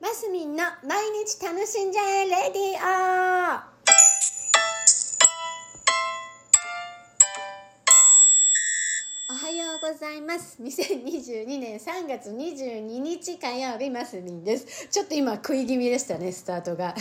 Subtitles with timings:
[0.00, 3.69] マスミンの毎日楽しんじゃえレディオ
[9.80, 10.62] ございます。
[10.62, 14.88] 2022年3月22日火曜日マスミンです。
[14.90, 16.94] ちょっと今食い気味でしたねスタートが。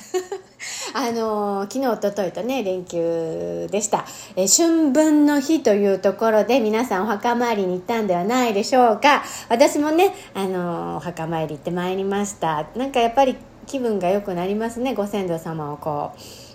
[0.95, 4.05] あのー、昨日おとといとね連休でした、
[4.37, 9.23] え、春分の日というところで皆さんお墓参りに行ったんではないでしょうか。
[9.49, 12.69] 私もねあのー、お墓参り行ってまいりました。
[12.77, 13.35] なんかやっぱり
[13.67, 16.11] 気分が良くなりますねご先祖様をこ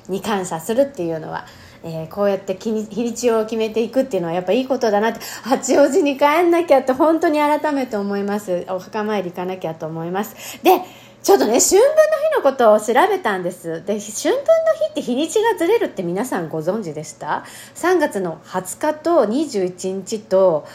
[0.08, 1.44] うに感謝するっていうのは。
[1.86, 8.64] えー、こうやって日にちを決めていくっていうのはやっぱいいことだなって八王子に帰んなきゃって本当に改めて思います。
[8.70, 10.62] お墓参り行かなきゃと思います。
[10.62, 10.80] で
[11.22, 11.94] ちょっとね春分の
[12.30, 13.84] 日のことを調べたんです。
[13.84, 14.44] で春分の
[14.86, 20.66] 日って日にちがずれるって皆さんご存知でした？3月の20日と21日と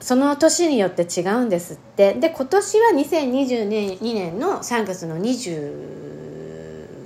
[0.00, 2.14] その年によって違うんですって。
[2.14, 6.29] で今年は2022年の3月の20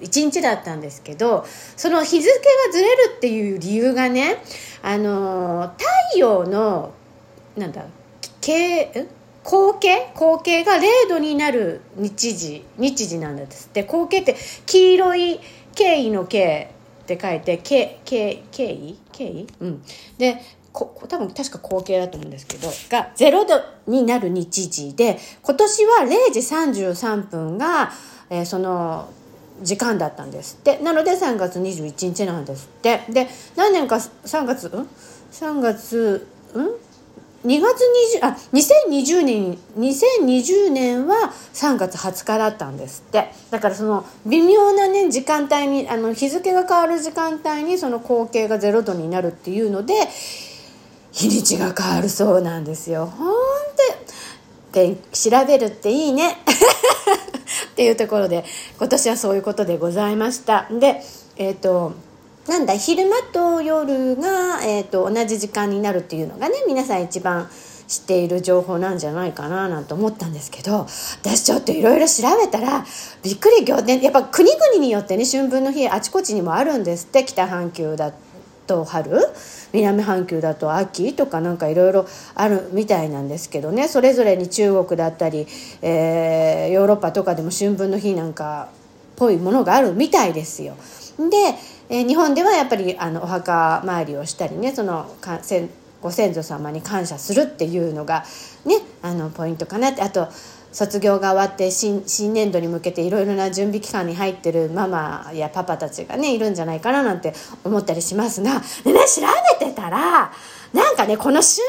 [0.04, 1.44] 1日だったんですけど
[1.76, 4.42] その日付がずれるっていう理由がね
[4.82, 6.92] あの太陽の
[7.56, 7.84] なんだ
[8.40, 9.06] 経
[9.44, 10.10] 光景？
[10.14, 13.66] 光景が0度になる日時日時なんです。
[13.66, 15.40] って光景って黄色い
[15.74, 16.70] 経緯の経
[17.02, 19.82] って書いて経経経緯経緯うん。
[20.16, 20.40] で
[20.72, 27.92] こ多分確か光景だと思うんですけどが0度になる日時で今年は0時33分が、
[28.28, 29.08] えー、その
[29.64, 30.58] 時間だったんです。
[30.60, 33.00] ってなので3月21日なんですって。
[33.08, 34.88] で何年か3月ん
[35.32, 36.60] ？3月ん
[37.46, 37.82] ？2月
[38.22, 43.32] 20あ2020年2020年は3月20日だったんですって。
[43.50, 49.94] だからその微妙なね時間帯にあの日付が変わる時間帯にその光景が0度になるっていうので
[51.12, 53.06] 日にちが変わるそうなんですよ。
[53.06, 53.34] ほん
[54.72, 56.38] で調べるっていいね。
[57.74, 58.44] っていうところで
[58.78, 60.68] 今年はそういうことでございました。
[60.70, 61.02] で
[61.36, 61.92] えっ、ー、と
[62.46, 67.48] なんだ昼間と夜が、えーと、同じ時間になるっていうのがね皆さん一番
[67.88, 70.86] 知っている情報なんじゃないかななんて思ったんですけど
[71.22, 72.84] 私ちょっといろいろ調べたら
[73.22, 78.33] びっくり仰天やっぱ国々によってね春分の日あちこちにもあるんですって北半球だって
[78.66, 79.10] と春
[79.72, 85.46] 南半球だと秋とかなんかいろいろあるみたいなんですけどねそれぞれに中国だったり、
[85.82, 90.76] えー、ヨーロッパとかでも春分の日なんかっぽいものがあるみたいですよ。
[91.18, 91.54] で、
[91.88, 95.68] えー、日本ではやっぱりあのお墓参りをしたりねそのかせ
[96.00, 98.24] ご先祖様に感謝するっていうのが
[98.64, 100.28] ねあのポイントかなってあと
[100.74, 109.22] 卒業が終わって新新年度に向けていろいろな準備期間に入ってるママやパパたちがねいるんじゃないかななんて思ったりしますがでね調
[109.60, 110.32] べてたら
[110.72, 111.62] なんかねこの春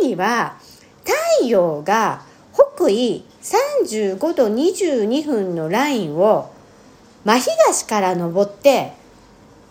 [0.00, 0.56] の日には
[1.04, 2.22] 太陽が
[2.54, 6.54] 北緯35度22分のラインを
[7.26, 8.94] 真東から登って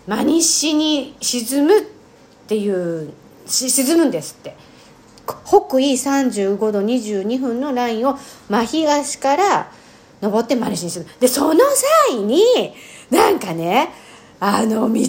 [0.06, 1.84] 真西に沈むっ
[2.48, 3.12] ていう
[3.48, 4.71] 沈むんですって。
[5.26, 8.18] 北緯35度22分のラインを
[8.50, 9.72] 真東から
[10.22, 11.00] 登って真西にす。
[11.00, 11.60] るでその
[12.10, 12.44] 際に
[13.10, 13.90] なんかね
[14.40, 15.04] あの道があるら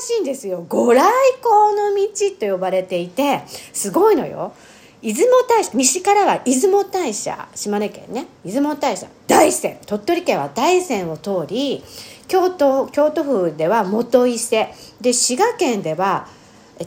[0.00, 0.64] しいんですよ。
[0.68, 1.00] 御来
[1.40, 4.52] 光の道と呼ばれていてすごいのよ。
[5.00, 8.26] 出雲大社西からは出雲大社島根県ね。
[8.44, 9.76] 出雲大社大山。
[9.86, 11.84] 鳥取県は大山を通り
[12.26, 14.74] 京都京都府では元伊勢。
[15.00, 16.26] で滋賀県では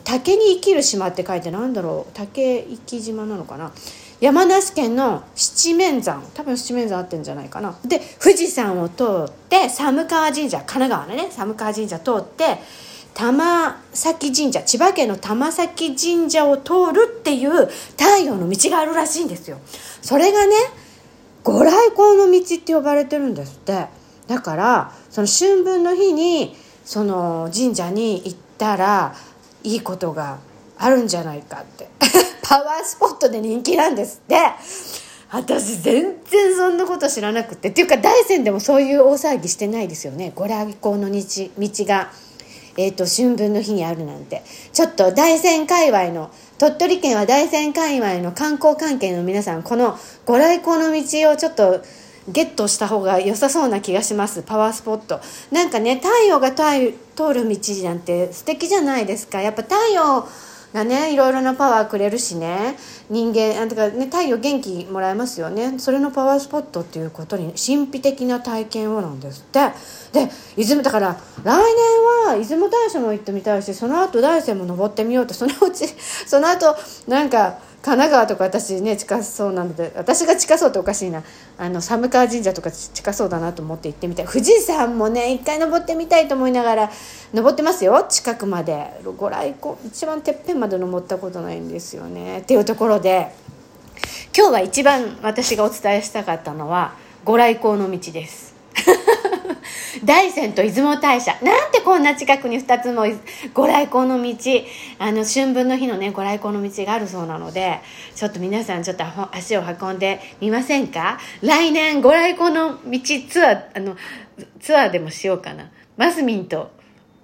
[0.04, 2.12] 竹に生きる島って書いてなんだろう？
[2.14, 3.72] 竹生島なのかな？
[4.20, 6.24] 山梨県の七面山。
[6.34, 7.78] 多分七面山あってんじゃないかな。
[7.86, 12.60] で富士山を通って寒川神社神奈川のね寒川神社通って
[13.14, 17.52] 玉崎神社千葉県の玉崎神社を通るっていう
[17.98, 19.60] 太陽の道があるらしいんですよ。
[20.02, 20.56] それがね
[21.44, 23.88] 御来光の道って呼ばれてるんですって。
[24.28, 29.16] だからその春分の日にその神社に行ったら
[29.64, 30.40] いいことが
[30.78, 31.88] あるんじゃないかって。
[32.44, 34.38] パワースポットで人気なんですって。
[35.30, 37.70] 私全然そんなこと知らなくて。
[37.70, 40.34] っていうか大山でもそういう大騒ぎしてないですよね。
[40.36, 41.22] ご来光の道
[41.58, 42.12] 道が、
[42.78, 44.44] えーと、春分の日にあるなんて。
[44.74, 51.82] ちょっと大山界隈の鳥取県は大山界隈の観光関係の皆さんこのご来光の道をちょっと
[52.32, 54.44] ゲットした方が良さそうな気がします。
[54.44, 55.20] パワースポット。
[55.52, 56.64] なんかね太陽が通
[57.34, 59.42] る道なんて素敵じゃないですか。
[59.42, 60.28] やっぱ太陽
[60.74, 62.78] がねいろいろなパワーくれるしね。
[63.10, 65.78] 人間あとか、ね、太陽元気もらえますよね。
[65.80, 69.60] それのパワースポットっていうことに神秘的な体験をなんですって。
[70.14, 71.56] で出雲だから来年
[72.28, 76.76] は出雲大社も行ってみたいしその後大山も登ってみようとそのうちその後
[77.08, 81.24] なんか神奈川とか私ね近そうなので私が近そうっておかしいな。
[81.58, 84.28] あの寒川神社とか近そうだなと思って行ってみたい。
[84.28, 86.92] 富士山もね一回登ってみたいと思いながら
[87.34, 88.06] 登ってますよ。
[88.08, 89.02] 近くまで。
[89.18, 89.76] ご来光。
[89.86, 92.40] 一番てっぺんまで登ったことないんですよね。
[92.40, 93.34] っていうところで
[94.38, 96.94] 今日は一番私がお伝えしたかったのは
[97.26, 98.51] ご来光の道です。
[100.04, 103.06] 大山と出雲大社なんてこんな近くに2つも
[103.54, 104.36] ご来光の道
[105.00, 107.80] あの春分の日のねご来光の道があるそうなので
[108.16, 109.04] ちょっと皆さんちょっと
[109.36, 111.20] 足を運んでみませんか？
[111.42, 113.00] 来年ご来光の道
[113.30, 113.96] ツアーあの
[114.60, 116.72] ツアーでもしようかなマスミンと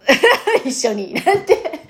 [0.65, 1.87] 一緒になんて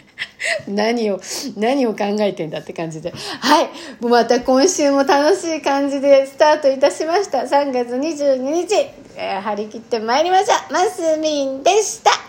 [0.67, 1.19] 何を、
[1.57, 3.11] 何を考えてんだって感じで。
[3.11, 3.69] はい。
[4.01, 7.39] また今週も楽しい感じでスタートいたしました。
[7.39, 10.73] 3月22日、えー、張り切ってまいりましょう。
[10.73, 12.26] マスミンでした。